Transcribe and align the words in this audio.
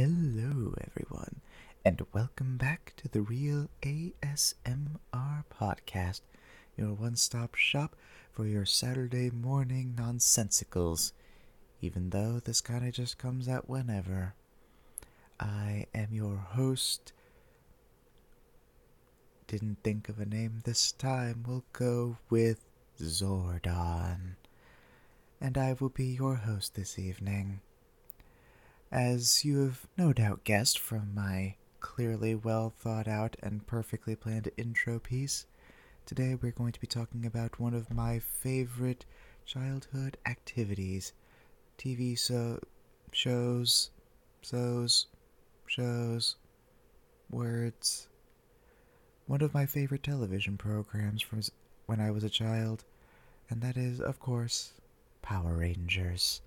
Hello, 0.00 0.74
everyone, 0.86 1.40
and 1.84 2.06
welcome 2.12 2.56
back 2.56 2.92
to 2.98 3.08
the 3.08 3.20
Real 3.20 3.68
ASMR 3.82 5.42
Podcast, 5.52 6.20
your 6.76 6.92
one 6.92 7.16
stop 7.16 7.56
shop 7.56 7.96
for 8.30 8.46
your 8.46 8.64
Saturday 8.64 9.28
morning 9.28 9.96
nonsensicals, 9.98 11.10
even 11.80 12.10
though 12.10 12.38
this 12.38 12.60
kind 12.60 12.86
of 12.86 12.94
just 12.94 13.18
comes 13.18 13.48
out 13.48 13.68
whenever. 13.68 14.34
I 15.40 15.86
am 15.92 16.10
your 16.12 16.36
host. 16.36 17.12
Didn't 19.48 19.78
think 19.82 20.08
of 20.08 20.20
a 20.20 20.26
name 20.26 20.60
this 20.62 20.92
time. 20.92 21.42
We'll 21.44 21.64
go 21.72 22.18
with 22.30 22.64
Zordon. 23.02 24.36
And 25.40 25.58
I 25.58 25.74
will 25.80 25.88
be 25.88 26.06
your 26.06 26.36
host 26.36 26.76
this 26.76 27.00
evening. 27.00 27.62
As 28.90 29.44
you 29.44 29.64
have 29.64 29.86
no 29.98 30.14
doubt 30.14 30.44
guessed 30.44 30.78
from 30.78 31.14
my 31.14 31.56
clearly 31.78 32.34
well 32.34 32.70
thought 32.70 33.06
out 33.06 33.36
and 33.42 33.66
perfectly 33.66 34.16
planned 34.16 34.50
intro 34.56 34.98
piece, 34.98 35.44
today 36.06 36.34
we're 36.34 36.52
going 36.52 36.72
to 36.72 36.80
be 36.80 36.86
talking 36.86 37.26
about 37.26 37.60
one 37.60 37.74
of 37.74 37.92
my 37.92 38.18
favorite 38.18 39.04
childhood 39.44 40.16
activities 40.24 41.12
TV 41.76 42.18
so 42.18 42.60
shows, 43.12 43.90
shows, 44.40 45.06
shows, 45.66 46.36
words. 47.28 48.08
One 49.26 49.42
of 49.42 49.52
my 49.52 49.66
favorite 49.66 50.02
television 50.02 50.56
programs 50.56 51.20
from 51.20 51.42
when 51.84 52.00
I 52.00 52.10
was 52.10 52.24
a 52.24 52.30
child, 52.30 52.84
and 53.50 53.60
that 53.60 53.76
is, 53.76 54.00
of 54.00 54.18
course, 54.18 54.72
Power 55.20 55.56
Rangers. 55.58 56.40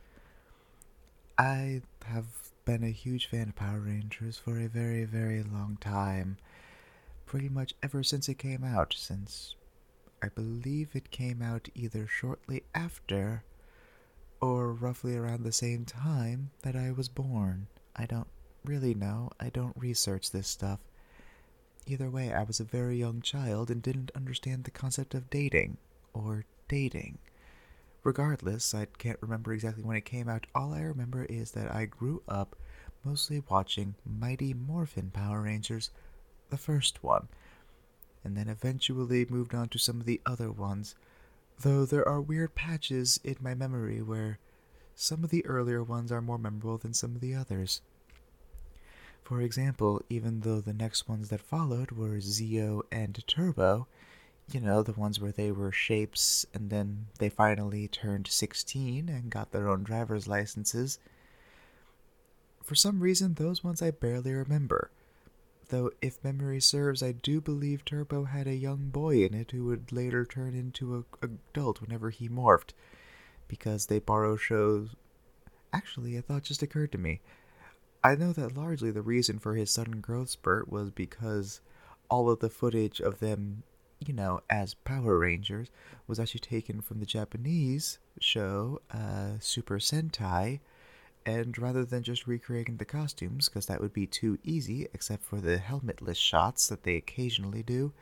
I 1.41 1.81
have 2.05 2.27
been 2.65 2.83
a 2.83 2.91
huge 2.91 3.25
fan 3.25 3.49
of 3.49 3.55
Power 3.55 3.79
Rangers 3.79 4.37
for 4.37 4.59
a 4.59 4.67
very, 4.67 5.05
very 5.05 5.41
long 5.41 5.79
time. 5.81 6.37
Pretty 7.25 7.49
much 7.49 7.73
ever 7.81 8.03
since 8.03 8.29
it 8.29 8.37
came 8.37 8.63
out, 8.63 8.93
since 8.95 9.55
I 10.21 10.27
believe 10.27 10.89
it 10.93 11.09
came 11.09 11.41
out 11.41 11.67
either 11.73 12.05
shortly 12.05 12.61
after 12.75 13.43
or 14.39 14.71
roughly 14.71 15.17
around 15.17 15.41
the 15.41 15.51
same 15.51 15.83
time 15.83 16.51
that 16.61 16.75
I 16.75 16.91
was 16.91 17.09
born. 17.09 17.65
I 17.95 18.05
don't 18.05 18.29
really 18.63 18.93
know. 18.93 19.31
I 19.39 19.49
don't 19.49 19.75
research 19.75 20.29
this 20.29 20.47
stuff. 20.47 20.79
Either 21.87 22.11
way, 22.11 22.31
I 22.31 22.43
was 22.43 22.59
a 22.59 22.65
very 22.65 22.97
young 22.97 23.19
child 23.19 23.71
and 23.71 23.81
didn't 23.81 24.11
understand 24.13 24.65
the 24.65 24.69
concept 24.69 25.15
of 25.15 25.31
dating 25.31 25.77
or 26.13 26.45
dating. 26.67 27.17
Regardless, 28.03 28.73
I 28.73 28.85
can't 28.97 29.21
remember 29.21 29.53
exactly 29.53 29.83
when 29.83 29.97
it 29.97 30.05
came 30.05 30.27
out. 30.27 30.47
All 30.55 30.73
I 30.73 30.81
remember 30.81 31.25
is 31.25 31.51
that 31.51 31.71
I 31.71 31.85
grew 31.85 32.23
up 32.27 32.55
mostly 33.03 33.43
watching 33.49 33.95
Mighty 34.05 34.53
Morphin 34.53 35.11
Power 35.11 35.41
Rangers, 35.41 35.91
the 36.49 36.57
first 36.57 37.03
one, 37.03 37.27
and 38.23 38.35
then 38.35 38.47
eventually 38.47 39.25
moved 39.29 39.53
on 39.53 39.69
to 39.69 39.77
some 39.77 39.99
of 39.99 40.05
the 40.05 40.19
other 40.25 40.51
ones, 40.51 40.95
though 41.59 41.85
there 41.85 42.07
are 42.07 42.21
weird 42.21 42.55
patches 42.55 43.19
in 43.23 43.35
my 43.39 43.53
memory 43.53 44.01
where 44.01 44.39
some 44.95 45.23
of 45.23 45.29
the 45.29 45.45
earlier 45.45 45.83
ones 45.83 46.11
are 46.11 46.21
more 46.21 46.37
memorable 46.37 46.77
than 46.77 46.93
some 46.93 47.15
of 47.15 47.21
the 47.21 47.35
others. 47.35 47.81
For 49.23 49.41
example, 49.41 50.01
even 50.09 50.41
though 50.41 50.59
the 50.59 50.73
next 50.73 51.07
ones 51.07 51.29
that 51.29 51.41
followed 51.41 51.91
were 51.91 52.17
Zeo 52.17 52.81
and 52.91 53.25
Turbo, 53.27 53.87
you 54.53 54.59
know, 54.59 54.83
the 54.83 54.93
ones 54.93 55.19
where 55.19 55.31
they 55.31 55.51
were 55.51 55.71
shapes 55.71 56.45
and 56.53 56.69
then 56.69 57.07
they 57.19 57.29
finally 57.29 57.87
turned 57.87 58.27
16 58.27 59.09
and 59.09 59.29
got 59.29 59.51
their 59.51 59.69
own 59.69 59.83
driver's 59.83 60.27
licenses. 60.27 60.99
For 62.63 62.75
some 62.75 62.99
reason, 62.99 63.33
those 63.33 63.63
ones 63.63 63.81
I 63.81 63.91
barely 63.91 64.33
remember. 64.33 64.91
Though, 65.69 65.91
if 66.01 66.23
memory 66.23 66.59
serves, 66.59 67.01
I 67.01 67.13
do 67.13 67.39
believe 67.39 67.85
Turbo 67.85 68.25
had 68.25 68.47
a 68.47 68.55
young 68.55 68.89
boy 68.89 69.23
in 69.23 69.33
it 69.33 69.51
who 69.51 69.65
would 69.65 69.91
later 69.91 70.25
turn 70.25 70.53
into 70.53 71.05
an 71.21 71.39
adult 71.51 71.81
whenever 71.81 72.09
he 72.09 72.27
morphed. 72.27 72.73
Because 73.47 73.85
they 73.85 73.99
borrow 73.99 74.35
shows. 74.35 74.95
Actually, 75.71 76.17
a 76.17 76.21
thought 76.21 76.43
just 76.43 76.61
occurred 76.61 76.91
to 76.91 76.97
me. 76.97 77.21
I 78.03 78.15
know 78.15 78.33
that 78.33 78.57
largely 78.57 78.91
the 78.91 79.01
reason 79.01 79.39
for 79.39 79.55
his 79.55 79.71
sudden 79.71 80.01
growth 80.01 80.29
spurt 80.29 80.69
was 80.69 80.91
because 80.91 81.61
all 82.09 82.29
of 82.29 82.39
the 82.39 82.49
footage 82.49 82.99
of 82.99 83.19
them 83.19 83.63
you 84.05 84.13
know, 84.13 84.41
as 84.49 84.73
Power 84.73 85.17
Rangers, 85.19 85.69
was 86.07 86.19
actually 86.19 86.39
taken 86.39 86.81
from 86.81 86.99
the 86.99 87.05
Japanese 87.05 87.99
show 88.19 88.81
uh, 88.91 89.33
Super 89.39 89.79
Sentai. 89.79 90.59
And 91.23 91.57
rather 91.57 91.85
than 91.85 92.01
just 92.01 92.25
recreating 92.25 92.77
the 92.77 92.85
costumes, 92.85 93.47
because 93.47 93.67
that 93.67 93.79
would 93.79 93.93
be 93.93 94.07
too 94.07 94.39
easy, 94.43 94.87
except 94.93 95.23
for 95.23 95.39
the 95.39 95.57
helmetless 95.57 96.15
shots 96.15 96.67
that 96.67 96.83
they 96.83 96.95
occasionally 96.95 97.61
do, 97.61 97.93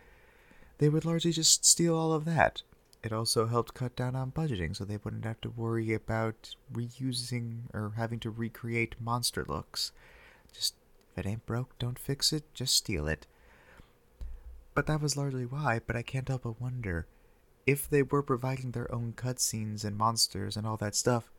they 0.78 0.88
would 0.88 1.04
largely 1.04 1.34
just 1.34 1.66
steal 1.66 1.98
all 1.98 2.14
of 2.14 2.24
that. 2.24 2.62
It 3.04 3.12
also 3.12 3.48
helped 3.48 3.74
cut 3.74 3.96
down 3.96 4.16
on 4.16 4.32
budgeting, 4.32 4.76
so 4.76 4.86
they 4.86 5.00
wouldn't 5.04 5.26
have 5.26 5.42
to 5.42 5.50
worry 5.50 5.94
about 5.94 6.56
reusing 6.74 7.64
or 7.74 7.94
having 7.98 8.20
to 8.22 8.30
recreate 8.30 8.96
monster 9.00 9.46
looks. 9.48 9.92
Just, 10.54 10.76
if 11.12 11.26
it 11.26 11.30
ain't 11.30 11.46
broke, 11.46 11.78
don't 11.78 12.00
fix 12.00 12.32
it, 12.32 12.44
just 12.54 12.76
steal 12.76 13.08
it. 13.08 13.26
But 14.80 14.86
that 14.86 15.02
was 15.02 15.18
largely 15.18 15.46
why, 15.46 15.82
but 15.86 15.98
I 15.98 16.02
can't 16.02 16.30
help 16.30 16.44
but 16.44 16.62
wonder 16.62 17.06
if 17.68 17.90
they 17.90 18.02
were 18.02 18.24
providing 18.24 18.72
their 18.72 18.90
own 18.96 19.12
cutscenes 19.12 19.84
and 19.84 19.98
monsters 19.98 20.56
and 20.56 20.66
all 20.66 20.78
that 20.78 20.96
stuff, 20.96 21.30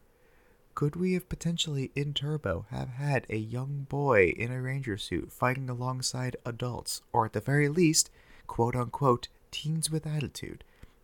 could 0.74 0.94
we 0.94 1.14
have 1.14 1.26
potentially 1.30 1.90
in 1.96 2.12
Turbo 2.12 2.66
have 2.68 2.90
had 2.90 3.24
a 3.30 3.38
young 3.38 3.86
boy 3.88 4.34
in 4.36 4.52
a 4.52 4.60
ranger 4.60 4.98
suit 4.98 5.32
fighting 5.32 5.70
alongside 5.70 6.36
adults, 6.44 7.00
or 7.14 7.24
at 7.24 7.32
the 7.32 7.40
very 7.40 7.70
least, 7.70 8.10
quote 8.46 8.76
unquote, 8.76 9.28
teens 9.50 9.90
with 9.90 10.06
attitude? 10.06 10.62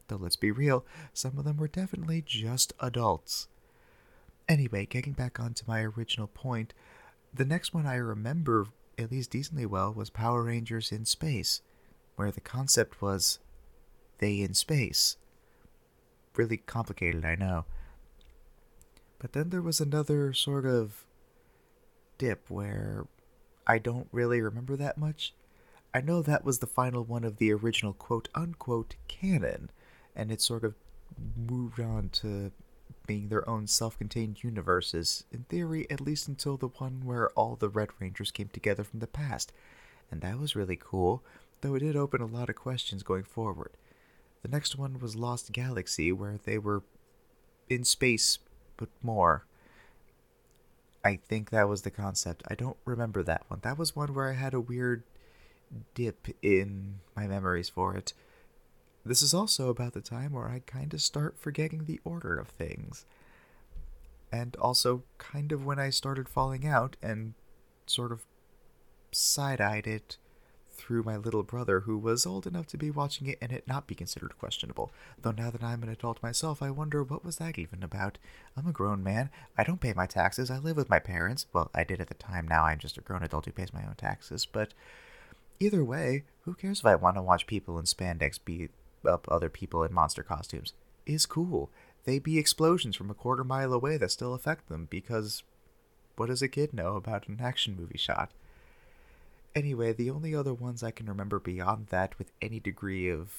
Though 0.08 0.16
let's 0.16 0.36
be 0.36 0.50
real, 0.50 0.84
some 1.14 1.38
of 1.38 1.44
them 1.44 1.56
were 1.56 1.68
definitely 1.68 2.20
just 2.20 2.74
adults. 2.80 3.48
Anyway, 4.46 4.84
getting 4.84 5.14
back 5.14 5.40
onto 5.40 5.64
my 5.66 5.80
original 5.80 6.26
point, 6.26 6.74
the 7.32 7.46
next 7.46 7.72
one 7.72 7.86
I 7.86 7.94
remember 7.94 8.66
at 8.98 9.10
least 9.10 9.30
decently 9.30 9.64
well 9.64 9.90
was 9.90 10.10
Power 10.10 10.42
Rangers 10.42 10.92
in 10.92 11.06
Space 11.06 11.62
where 12.16 12.30
the 12.30 12.40
concept 12.40 13.00
was 13.00 13.38
they 14.18 14.40
in 14.40 14.54
space. 14.54 15.16
Really 16.34 16.56
complicated, 16.56 17.24
I 17.24 17.34
know. 17.34 17.64
But 19.18 19.32
then 19.32 19.50
there 19.50 19.62
was 19.62 19.80
another 19.80 20.32
sort 20.32 20.66
of 20.66 21.04
dip 22.18 22.50
where 22.50 23.06
I 23.66 23.78
don't 23.78 24.08
really 24.12 24.40
remember 24.40 24.76
that 24.76 24.98
much. 24.98 25.34
I 25.94 26.00
know 26.00 26.20
that 26.22 26.44
was 26.44 26.58
the 26.58 26.66
final 26.66 27.04
one 27.04 27.24
of 27.24 27.38
the 27.38 27.52
original 27.52 27.92
quote 27.92 28.28
unquote 28.34 28.96
canon, 29.08 29.70
and 30.14 30.30
it 30.30 30.40
sort 30.42 30.64
of 30.64 30.74
moved 31.36 31.80
on 31.80 32.10
to 32.10 32.52
being 33.06 33.28
their 33.28 33.48
own 33.48 33.66
self 33.66 33.96
contained 33.98 34.42
universes, 34.42 35.24
in 35.32 35.44
theory, 35.44 35.86
at 35.90 36.00
least 36.00 36.28
until 36.28 36.56
the 36.56 36.68
one 36.68 37.02
where 37.04 37.30
all 37.30 37.56
the 37.56 37.68
Red 37.68 37.88
Rangers 37.98 38.30
came 38.30 38.48
together 38.48 38.84
from 38.84 39.00
the 39.00 39.06
past. 39.06 39.52
And 40.10 40.20
that 40.20 40.38
was 40.38 40.54
really 40.54 40.78
cool 40.80 41.24
though 41.66 41.74
it 41.74 41.80
did 41.80 41.96
open 41.96 42.20
a 42.20 42.26
lot 42.26 42.48
of 42.48 42.54
questions 42.54 43.02
going 43.02 43.24
forward. 43.24 43.72
The 44.42 44.48
next 44.48 44.76
one 44.78 45.00
was 45.00 45.16
Lost 45.16 45.50
Galaxy, 45.50 46.12
where 46.12 46.38
they 46.44 46.58
were 46.58 46.84
in 47.68 47.82
space, 47.82 48.38
but 48.76 48.88
more. 49.02 49.46
I 51.04 51.16
think 51.16 51.50
that 51.50 51.68
was 51.68 51.82
the 51.82 51.90
concept. 51.90 52.44
I 52.48 52.54
don't 52.54 52.76
remember 52.84 53.22
that 53.24 53.42
one. 53.48 53.60
That 53.62 53.78
was 53.78 53.96
one 53.96 54.14
where 54.14 54.30
I 54.30 54.34
had 54.34 54.54
a 54.54 54.60
weird 54.60 55.02
dip 55.94 56.28
in 56.40 57.00
my 57.16 57.26
memories 57.26 57.68
for 57.68 57.96
it. 57.96 58.12
This 59.04 59.22
is 59.22 59.34
also 59.34 59.68
about 59.68 59.92
the 59.92 60.00
time 60.00 60.32
where 60.32 60.48
I 60.48 60.62
kind 60.66 60.94
of 60.94 61.02
start 61.02 61.36
forgetting 61.36 61.84
the 61.84 62.00
order 62.04 62.38
of 62.38 62.48
things. 62.48 63.06
And 64.30 64.54
also, 64.56 65.02
kind 65.18 65.50
of 65.50 65.64
when 65.64 65.80
I 65.80 65.90
started 65.90 66.28
falling 66.28 66.64
out 66.66 66.96
and 67.02 67.34
sort 67.86 68.12
of 68.12 68.22
side 69.10 69.60
eyed 69.60 69.86
it 69.86 70.16
through 70.76 71.02
my 71.02 71.16
little 71.16 71.42
brother, 71.42 71.80
who 71.80 71.98
was 71.98 72.26
old 72.26 72.46
enough 72.46 72.66
to 72.68 72.76
be 72.76 72.90
watching 72.90 73.26
it 73.26 73.38
and 73.40 73.50
it 73.50 73.66
not 73.66 73.86
be 73.86 73.94
considered 73.94 74.38
questionable. 74.38 74.92
Though 75.20 75.32
now 75.32 75.50
that 75.50 75.62
I'm 75.62 75.82
an 75.82 75.88
adult 75.88 76.22
myself, 76.22 76.62
I 76.62 76.70
wonder 76.70 77.02
what 77.02 77.24
was 77.24 77.36
that 77.36 77.58
even 77.58 77.82
about? 77.82 78.18
I'm 78.56 78.66
a 78.66 78.72
grown 78.72 79.02
man. 79.02 79.30
I 79.56 79.64
don't 79.64 79.80
pay 79.80 79.92
my 79.92 80.06
taxes. 80.06 80.50
I 80.50 80.58
live 80.58 80.76
with 80.76 80.90
my 80.90 80.98
parents. 80.98 81.46
Well, 81.52 81.70
I 81.74 81.84
did 81.84 82.00
at 82.00 82.08
the 82.08 82.14
time. 82.14 82.46
Now 82.46 82.64
I'm 82.64 82.78
just 82.78 82.98
a 82.98 83.00
grown 83.00 83.22
adult 83.22 83.46
who 83.46 83.52
pays 83.52 83.72
my 83.72 83.84
own 83.84 83.94
taxes. 83.96 84.46
But 84.46 84.74
either 85.58 85.84
way, 85.84 86.24
who 86.42 86.54
cares 86.54 86.80
if 86.80 86.86
I 86.86 86.94
want 86.94 87.16
to 87.16 87.22
watch 87.22 87.46
people 87.46 87.78
in 87.78 87.84
spandex 87.84 88.38
beat 88.42 88.70
up 89.06 89.26
other 89.30 89.48
people 89.48 89.82
in 89.82 89.92
monster 89.92 90.22
costumes? 90.22 90.72
Is 91.06 91.26
cool. 91.26 91.70
They 92.04 92.18
be 92.18 92.38
explosions 92.38 92.94
from 92.94 93.10
a 93.10 93.14
quarter 93.14 93.44
mile 93.44 93.72
away 93.72 93.96
that 93.96 94.10
still 94.10 94.34
affect 94.34 94.68
them 94.68 94.86
because 94.88 95.42
what 96.16 96.26
does 96.26 96.42
a 96.42 96.48
kid 96.48 96.72
know 96.72 96.96
about 96.96 97.28
an 97.28 97.40
action 97.42 97.76
movie 97.76 97.98
shot? 97.98 98.30
Anyway, 99.56 99.90
the 99.90 100.10
only 100.10 100.34
other 100.34 100.52
ones 100.52 100.82
I 100.82 100.90
can 100.90 101.06
remember 101.06 101.40
beyond 101.40 101.86
that 101.86 102.18
with 102.18 102.30
any 102.42 102.60
degree 102.60 103.08
of 103.08 103.32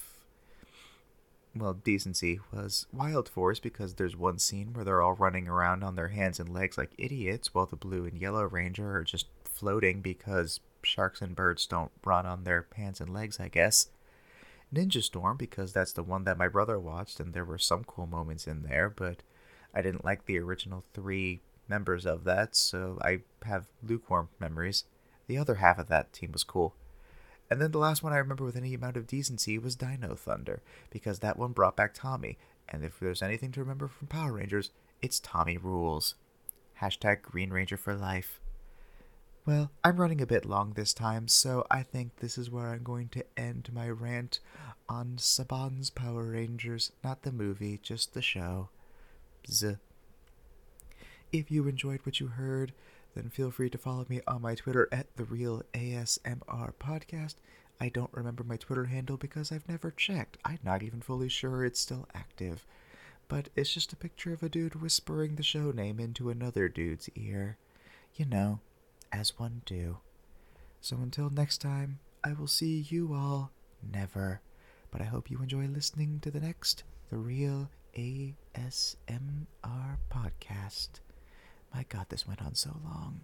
well, 1.56 1.74
decency 1.74 2.40
was 2.52 2.88
Wild 2.92 3.30
Force 3.30 3.60
because 3.60 3.94
there's 3.94 4.16
one 4.16 4.40
scene 4.40 4.74
where 4.74 4.84
they're 4.84 5.02
all 5.02 5.14
running 5.14 5.48
around 5.48 5.84
on 5.84 5.96
their 5.96 6.10
hands 6.10 6.40
and 6.40 6.50
legs 6.50 6.78
like 6.78 6.92
idiots 6.98 7.54
while 7.54 7.68
the 7.68 7.76
blue 7.76 8.06
and 8.06 8.18
yellow 8.18 8.44
ranger 8.44 8.96
are 8.98 9.04
just 9.04 9.28
floating 9.44 10.02
because 10.02 10.60
sharks 10.82 11.22
and 11.22 11.36
birds 11.36 11.68
don't 11.68 11.92
run 12.04 12.26
on 12.26 12.44
their 12.44 12.66
hands 12.76 13.00
and 13.00 13.14
legs, 13.14 13.40
I 13.40 13.48
guess. 13.48 13.90
Ninja 14.74 15.04
Storm 15.04 15.38
because 15.38 15.72
that's 15.72 15.94
the 15.94 16.04
one 16.04 16.24
that 16.24 16.38
my 16.38 16.48
brother 16.48 16.80
watched 16.80 17.20
and 17.20 17.34
there 17.34 17.46
were 17.46 17.60
some 17.60 17.84
cool 17.84 18.08
moments 18.08 18.48
in 18.48 18.64
there, 18.64 18.90
but 18.90 19.22
I 19.74 19.84
didn't 19.84 20.06
like 20.06 20.26
the 20.26 20.40
original 20.40 20.84
three 20.94 21.42
members 21.68 22.06
of 22.08 22.24
that, 22.24 22.56
so 22.56 22.98
I 23.04 23.20
have 23.46 23.68
lukewarm 23.84 24.30
memories. 24.40 24.84
The 25.28 25.38
other 25.38 25.56
half 25.56 25.78
of 25.78 25.88
that 25.88 26.14
team 26.14 26.32
was 26.32 26.44
cool. 26.44 26.74
And 27.50 27.62
then 27.62 27.72
the 27.72 27.78
last 27.78 28.04
one 28.04 28.14
I 28.14 28.18
remember 28.18 28.44
with 28.44 28.58
any 28.58 28.74
amount 28.74 28.98
of 28.98 29.08
decency 29.08 29.58
was 29.58 29.76
Dino 29.76 30.16
Thunder, 30.16 30.62
because 30.90 31.20
that 31.20 31.38
one 31.38 31.52
brought 31.54 31.78
back 31.78 31.94
Tommy. 31.94 32.38
And 32.68 32.84
if 32.84 33.00
there's 33.00 33.22
anything 33.22 33.52
to 33.54 33.62
remember 33.62 33.88
from 33.88 34.08
Power 34.08 34.34
Rangers, 34.34 34.72
it's 35.02 35.20
Tommy 35.20 35.58
rules. 35.58 36.16
Hashtag 36.82 37.22
Green 37.22 37.52
Ranger 37.52 37.78
for 37.78 37.96
life. 37.96 38.42
Well, 39.46 39.72
I'm 39.82 39.96
running 39.96 40.20
a 40.20 40.28
bit 40.28 40.46
long 40.46 40.74
this 40.74 40.94
time, 40.94 41.30
so 41.30 41.66
I 41.72 41.82
think 41.82 42.18
this 42.18 42.38
is 42.38 42.52
where 42.52 42.68
I'm 42.68 42.84
going 42.84 43.08
to 43.10 43.24
end 43.38 43.70
my 43.74 43.90
rant 43.90 44.42
on 44.90 45.14
Saban's 45.16 45.90
Power 45.90 46.24
Rangers, 46.24 46.92
not 47.02 47.22
the 47.22 47.32
movie, 47.32 47.80
just 47.82 48.14
the 48.14 48.22
show. 48.22 48.68
Z. 49.50 49.78
If 51.32 51.50
you 51.50 51.66
enjoyed 51.68 52.02
what 52.04 52.20
you 52.20 52.28
heard, 52.28 52.74
then 53.18 53.30
feel 53.32 53.50
free 53.50 53.70
to 53.72 53.78
follow 53.80 54.06
me 54.08 54.22
on 54.28 54.44
my 54.44 54.54
Twitter 54.54 54.88
at 54.92 55.08
the 55.18 55.24
Real 55.24 55.64
ASMR 55.74 56.74
Podcast. 56.80 57.36
I 57.82 57.90
don't 57.90 58.14
remember 58.14 58.44
my 58.44 58.58
Twitter 58.58 58.86
handle 58.86 59.18
because 59.18 59.52
I've 59.52 59.68
never 59.68 59.90
checked. 59.90 60.38
I'm 60.46 60.60
not 60.64 60.84
even 60.84 61.02
fully 61.02 61.28
sure 61.28 61.66
it's 61.66 61.80
still 61.80 62.08
active. 62.14 62.64
But 63.28 63.50
it's 63.56 63.74
just 63.74 63.92
a 63.92 63.98
picture 63.98 64.34
of 64.34 64.44
a 64.44 64.50
dude 64.50 64.82
whispering 64.82 65.36
the 65.36 65.44
show 65.44 65.72
name 65.72 66.00
into 66.00 66.30
another 66.30 66.70
dude's 66.70 67.10
ear. 67.16 67.58
You 68.14 68.26
know, 68.26 68.60
as 69.12 69.40
one 69.40 69.64
do. 69.66 69.98
So 70.80 70.98
until 70.98 71.32
next 71.32 71.58
time, 71.58 72.00
I 72.24 72.34
will 72.34 72.48
see 72.48 72.86
you 72.88 73.14
all 73.16 73.52
never. 73.82 74.42
But 74.92 75.02
I 75.02 75.06
hope 75.06 75.32
you 75.32 75.42
enjoy 75.42 75.66
listening 75.66 76.20
to 76.22 76.30
the 76.30 76.40
next 76.40 76.84
The 77.10 77.18
Real 77.18 77.70
ASMR 77.96 78.36
Podcast. 80.12 81.00
My 81.74 81.84
god, 81.90 82.08
this 82.10 82.28
went 82.28 82.42
on 82.42 82.56
so 82.56 82.80
long. 82.84 83.22